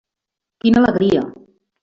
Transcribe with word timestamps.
Quina 0.63 0.81
alegria! 0.83 1.23